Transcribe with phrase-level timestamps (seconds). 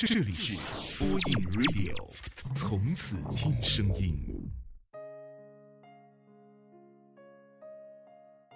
[0.00, 1.18] 这里是播音
[1.50, 1.92] Radio，
[2.54, 4.14] 从此听声音。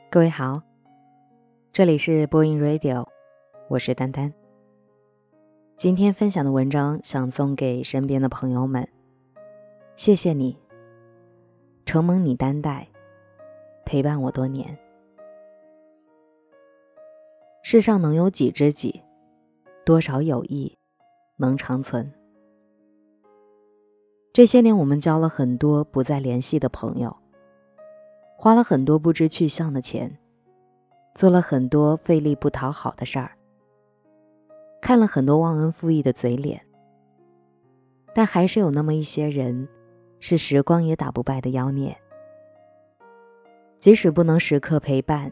[0.09, 0.63] 各位好，
[1.73, 3.09] 这里是播音 Radio，
[3.69, 4.33] 我是丹丹。
[5.77, 8.89] 今天分享的文章想送给身边的朋友们，
[9.97, 10.57] 谢谢你，
[11.85, 12.87] 承蒙你担待，
[13.85, 14.79] 陪伴我多年。
[17.65, 19.03] 世上能有几知己？
[19.85, 20.79] 多少友谊？
[21.43, 22.11] 能长存。
[24.33, 27.15] 这些年，我们交了很多不再联系的朋友，
[28.37, 30.17] 花了很多不知去向的钱，
[31.15, 33.33] 做了很多费力不讨好的事儿，
[34.81, 36.65] 看了很多忘恩负义的嘴脸，
[38.15, 39.69] 但还是有那么一些人，
[40.19, 41.95] 是时光也打不败的妖孽。
[43.79, 45.31] 即使不能时刻陪伴，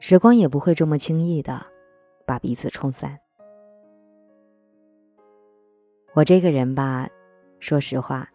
[0.00, 1.64] 时光也不会这么轻易的
[2.26, 3.20] 把彼此冲散。
[6.14, 7.08] 我这个人吧，
[7.58, 8.30] 说实话，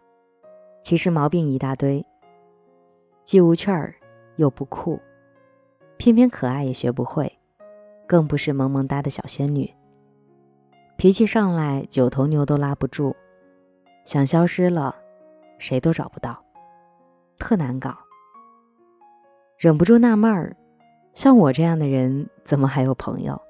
[0.82, 2.04] 其实毛病一大堆，
[3.24, 3.94] 既无趣儿
[4.36, 5.00] 又不酷，
[5.96, 7.38] 偏偏可爱也学不会，
[8.06, 9.74] 更不是萌萌哒的小仙女。
[10.98, 13.16] 脾气上来九头牛都拉不住，
[14.04, 14.94] 想消失了，
[15.58, 16.44] 谁都找不到，
[17.38, 17.96] 特难搞。
[19.56, 20.54] 忍不住纳闷儿，
[21.14, 23.40] 像我这样的人，怎么还有朋友？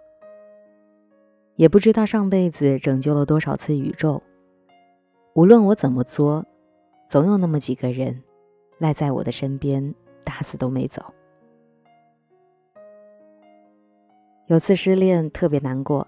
[1.57, 4.23] 也不知道上辈子拯救了多少次宇宙。
[5.35, 6.45] 无论我怎么作，
[7.09, 8.23] 总有那么几个人
[8.79, 11.03] 赖在我的身边，打死都没走。
[14.47, 16.07] 有次失恋特别难过，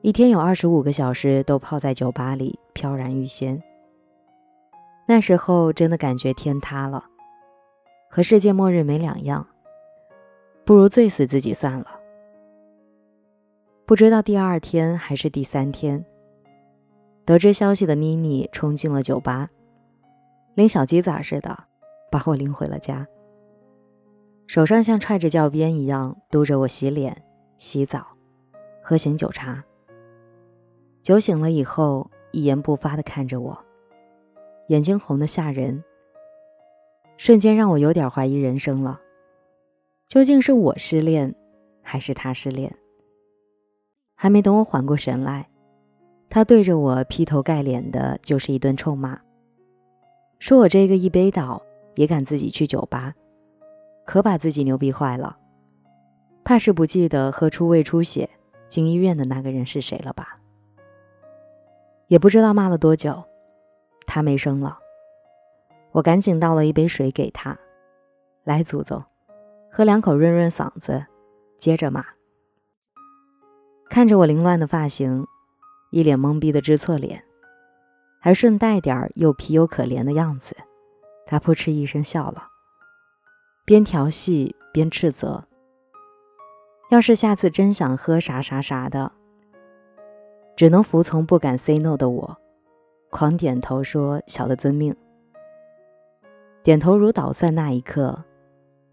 [0.00, 3.62] 一天有二十五个小时都泡在酒吧里飘然欲仙。
[5.06, 7.04] 那时候真的感觉天塌了，
[8.08, 9.46] 和世界末日没两样，
[10.64, 12.00] 不如醉死自己算了。
[13.84, 16.02] 不知道第二天还是第三天，
[17.24, 19.48] 得知消息的妮妮冲进了酒吧，
[20.54, 21.56] 拎小鸡仔似的
[22.10, 23.06] 把我拎回了家，
[24.46, 27.22] 手上像踹着教鞭一样督着我洗脸、
[27.58, 28.06] 洗澡、
[28.82, 29.64] 喝醒酒茶。
[31.02, 33.58] 酒醒了以后，一言不发地看着我，
[34.68, 35.82] 眼睛红得吓人，
[37.16, 39.00] 瞬间让我有点怀疑人生了。
[40.08, 41.34] 究竟是我失恋，
[41.82, 42.74] 还是他失恋？
[44.14, 45.48] 还没等我缓过神来，
[46.34, 49.20] 他对着我劈头盖脸的就是一顿臭骂，
[50.38, 51.62] 说我这个一杯倒
[51.94, 53.12] 也敢自己去酒吧，
[54.06, 55.36] 可把自己牛逼坏了，
[56.42, 58.30] 怕是不记得喝出胃出血
[58.66, 60.38] 进医院的那个人是谁了吧？
[62.06, 63.22] 也不知道骂了多久，
[64.06, 64.78] 他没声了，
[65.90, 67.58] 我赶紧倒了一杯水给他，
[68.44, 69.04] 来，祖宗，
[69.70, 71.04] 喝两口润润嗓子，
[71.58, 72.02] 接着骂。
[73.90, 75.26] 看着我凌乱的发型，
[75.92, 77.22] 一脸懵逼的知错脸，
[78.18, 80.56] 还顺带点儿又皮又可怜的样子，
[81.26, 82.48] 他扑哧一声笑了，
[83.66, 85.46] 边调戏边斥责
[86.90, 89.12] ：“要是下次真想喝啥啥啥的，
[90.56, 92.38] 只能服从不敢 say no 的我，
[93.10, 94.96] 狂点头说小的遵命。”
[96.64, 98.24] 点头如捣蒜那一刻，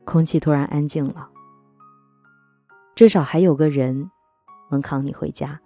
[0.03, 1.29] 空气突然安静了，
[2.93, 4.11] 至少还有个人。
[4.71, 5.59] 能扛你回家。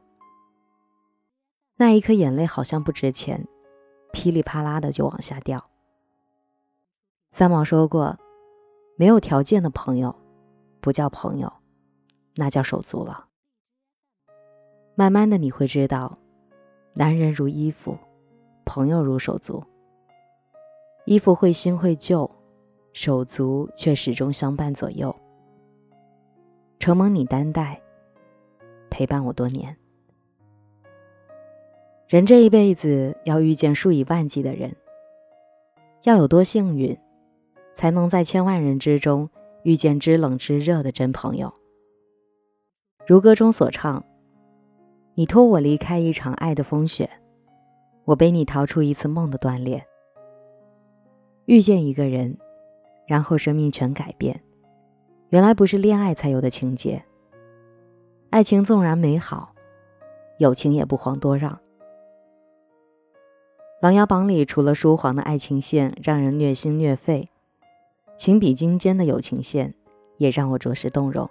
[1.83, 3.45] 那一颗眼泪好像不值钱，
[4.13, 5.69] 噼里啪啦的就往下掉。
[7.29, 8.17] 三毛说过，
[8.95, 10.15] 没有条件的朋友，
[10.79, 11.51] 不叫朋友，
[12.37, 13.25] 那叫手足了。
[14.95, 16.17] 慢慢的你会知道，
[16.93, 17.97] 男人如衣服，
[18.63, 19.61] 朋友如手足。
[21.03, 22.31] 衣服会新会旧，
[22.93, 25.13] 手足却始终相伴左右。
[26.79, 27.81] 承蒙你担待。
[28.89, 29.77] 陪伴我多年，
[32.13, 34.75] 人这一辈子要遇见数以万计的人，
[36.03, 36.95] 要有多幸运，
[37.73, 39.27] 才能在千万人之中
[39.63, 41.51] 遇见知冷知热的真朋友。
[43.07, 44.05] 如歌中所唱
[45.15, 47.09] ：“你托我离开一场爱的风雪，
[48.05, 49.83] 我背你逃出一次梦的断裂。”
[51.45, 52.37] 遇见一个人，
[53.07, 54.39] 然后生命全改变，
[55.29, 57.03] 原来不是恋爱才有的情节。
[58.29, 59.55] 爱情纵然美好，
[60.37, 61.51] 友情也不遑多让。
[63.83, 67.27] 《琅琊榜》里除了书皇的爱情线让人虐心虐肺，
[68.15, 69.73] 情比金坚的友情线
[70.15, 71.29] 也让我着实动容。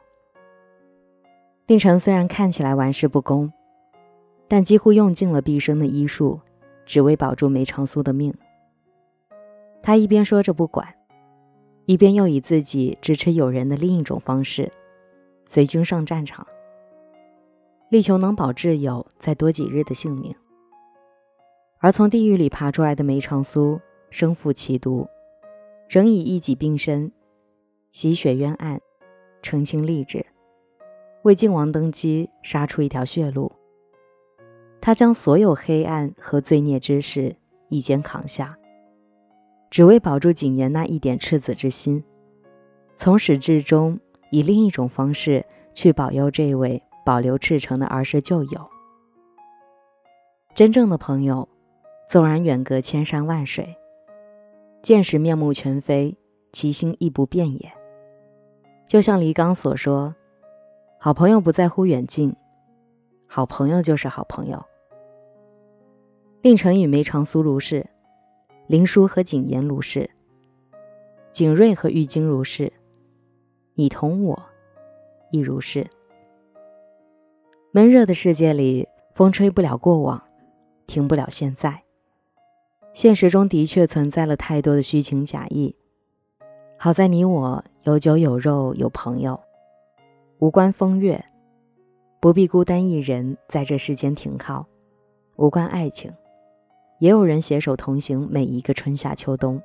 [1.67, 3.51] 令晨虽然看起来玩世不恭，
[4.49, 6.39] 但几乎用尽了毕生的医术，
[6.85, 8.35] 只为保住梅长苏的命。
[9.83, 10.87] 他一边说着不管，
[11.87, 14.71] 一边又以自己支持友人的另一种方式，
[15.47, 16.47] 随军上战场。
[17.89, 20.35] 力求能保挚友再多几日的性命。
[21.83, 25.09] 而从地狱里爬出来的梅长苏，身负其毒，
[25.89, 27.11] 仍以一己并身，
[27.91, 28.81] 洗雪冤案，
[29.43, 30.25] 澄清吏治，
[31.23, 33.51] 为靖王登基杀出一条血路。
[34.81, 37.35] 他将所有黑暗和罪孽之事
[37.69, 38.57] 一肩扛下，
[39.69, 42.05] 只为保住景琰那一点赤子之心，
[42.95, 43.99] 从始至终
[44.31, 45.45] 以另一种方式
[45.75, 48.71] 去保佑这位保留赤诚的儿时旧友。
[50.55, 51.49] 真正的朋友。
[52.13, 53.75] 纵然远隔千山万水，
[54.83, 56.15] 见时面目全非，
[56.53, 57.73] 其心亦不变也。
[58.87, 60.15] 就像黎刚所说
[61.01, 62.37] ：“好朋友不在乎远近，
[63.27, 64.63] 好朋友就是好朋友。”
[66.43, 67.89] 令臣与梅长苏如是，
[68.67, 70.11] 林殊和景言如是，
[71.31, 72.71] 景睿和玉京如是，
[73.73, 74.39] 你同我
[75.31, 75.87] 亦如是。
[77.71, 80.23] 闷热的世界里，风吹不了过往，
[80.87, 81.82] 停不了现在。
[82.95, 85.75] 现实中的确存在了太多的虚情假意，
[86.77, 89.41] 好在你我有酒有肉有朋友，
[90.39, 91.25] 无关风月，
[92.21, 94.67] 不必孤单一人在这世间停靠；
[95.37, 96.13] 无关爱情，
[96.99, 99.61] 也有人携手同行每一个春夏秋冬。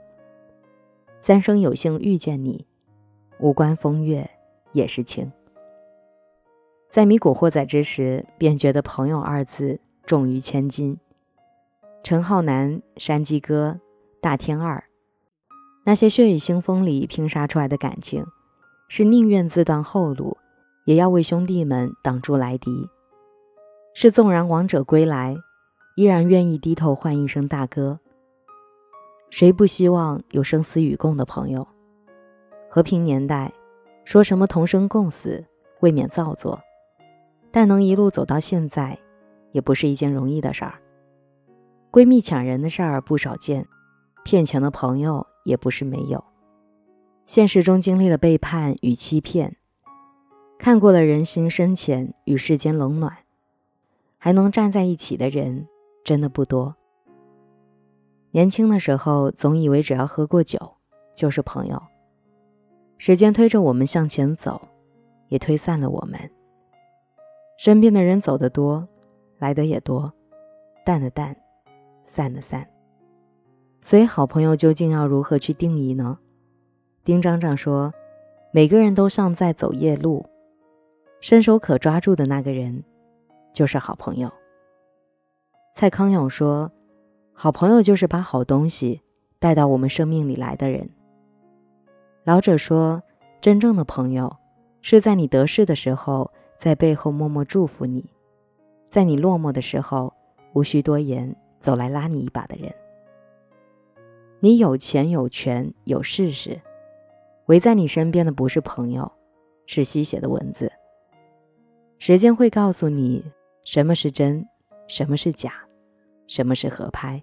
[1.20, 2.66] 三生有幸遇见你，
[3.40, 4.30] 无关风月
[4.72, 5.30] 也是情。
[6.90, 10.98] 在迷古惑仔之时，便觉得“朋友”二字重于千金。
[12.04, 13.80] 陈浩南、山鸡哥、
[14.22, 14.82] 大天二，
[15.84, 18.26] 那些血雨腥风里拼杀出来的感情，
[18.88, 20.38] 是宁愿自断后路，
[20.86, 22.72] 也要为兄弟们挡住来敌；
[23.94, 25.36] 是纵然王者归来，
[25.98, 28.00] 依然愿意低头唤一声大哥。
[29.30, 31.68] 谁不希望有生死与共的朋友？
[32.70, 33.52] 和平年代，
[34.06, 35.44] 说什么同生共死，
[35.82, 36.58] 未免造作；
[37.52, 38.98] 但能一路走到现在，
[39.52, 40.76] 也不是一件容易的事儿。
[41.98, 43.68] 闺蜜抢人的事儿不少见，
[44.24, 46.24] 骗钱的朋友也不是没有。
[47.26, 49.58] 现实中经历了背叛与欺骗，
[50.60, 53.18] 看过了人心深浅与世间冷暖，
[54.20, 55.68] 还能站在一起的人
[56.04, 56.76] 真的不多。
[58.30, 60.76] 年轻的时候总以为只要喝过酒
[61.16, 61.82] 就是朋友，
[63.00, 64.62] 时间推着我们向前走，
[65.30, 66.30] 也推散了我们。
[67.58, 68.88] 身边的人走得多，
[69.40, 70.14] 来的也多，
[70.86, 71.36] 淡的淡。
[72.18, 72.68] 散的散，
[73.84, 76.18] 所以好朋友究竟要如何去定义呢？
[77.04, 77.94] 丁张张说，
[78.52, 80.26] 每个人都像在走夜路，
[81.22, 82.84] 伸手可抓住的那个人
[83.54, 84.32] 就是好朋友。
[85.76, 86.72] 蔡康永说，
[87.34, 89.00] 好朋友就是把好东西
[89.38, 90.90] 带到我们生命里来的人。
[92.24, 93.00] 老者说，
[93.40, 94.36] 真正的朋友
[94.82, 98.02] 是在你得势的时候，在背后默默祝福你；
[98.90, 100.12] 在你落寞的时候，
[100.54, 101.36] 无需多言。
[101.60, 102.74] 走来拉你一把的人，
[104.40, 106.60] 你有钱有权有势时，
[107.48, 109.12] 围在你身边的不是朋友，
[109.66, 110.72] 是吸血的蚊子。
[112.00, 113.26] 时间会告诉你
[113.64, 114.48] 什么是真，
[114.88, 115.52] 什么是假，
[116.28, 117.22] 什么是合拍。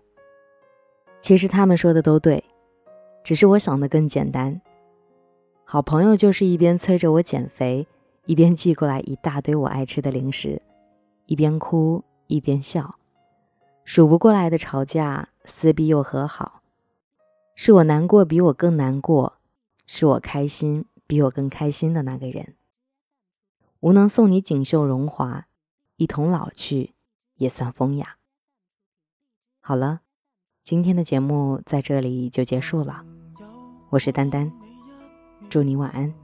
[1.21, 2.43] 其实他们说的都对，
[3.23, 4.61] 只是我想的更简单。
[5.65, 7.87] 好朋友就是一边催着我减肥，
[8.27, 10.61] 一边寄过来一大堆我爱吃的零食，
[11.27, 12.95] 一边哭一边笑。
[13.85, 16.63] 数不过来的吵架、撕逼又和好，
[17.55, 19.35] 是我难过比我更难过，
[19.87, 22.55] 是我开心比我更开心的那个人。
[23.81, 25.47] 无能送你锦绣荣华，
[25.97, 26.95] 一同老去
[27.37, 28.17] 也算风雅。
[29.61, 30.01] 好了，
[30.63, 33.05] 今天的节目在这里就结束了。
[33.91, 34.51] 我是丹丹，
[35.51, 36.24] 祝你晚安。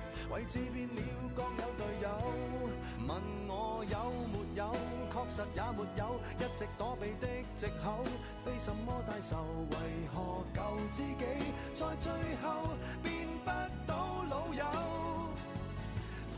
[0.31, 1.01] 位置变了，
[1.35, 2.09] 各有队友。
[3.07, 4.73] 问我有没有，
[5.11, 8.03] 确实也没有，一直躲避的藉口，
[8.45, 9.43] 非什么大仇。
[9.71, 9.75] 为
[10.13, 10.61] 何旧
[10.91, 11.25] 知己
[11.73, 12.11] 在最
[12.41, 12.69] 后
[13.03, 13.49] 变不
[13.85, 15.10] 到老友？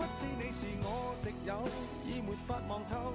[0.03, 1.63] 不知你是我敌友，
[2.05, 3.13] 已没法望透，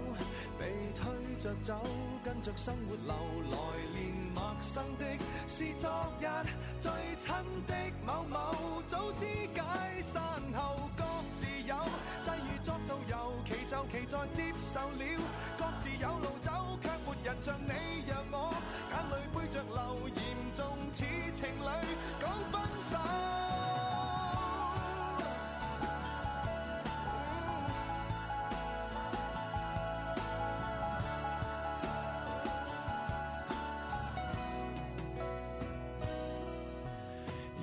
[0.58, 1.04] 被推
[1.38, 1.82] 着走，
[2.24, 3.14] 跟着生活流，
[3.50, 3.56] 来
[3.92, 5.04] 年陌生的
[5.46, 6.26] 是昨日
[6.80, 6.90] 最
[7.20, 7.34] 亲
[7.66, 7.74] 的
[8.06, 9.60] 某某，早知解
[10.02, 11.04] 散后各
[11.36, 11.76] 自有，
[12.22, 15.04] 际遇作导游，其就其在接受了，
[15.58, 17.87] 各自有路走，却没人像你。